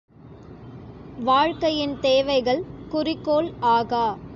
வாழ்க்கையின் 1.19 1.99
தேவைகள் 1.99 2.63
குறிக்கோள் 2.89 3.53
ஆகா. 3.59 4.17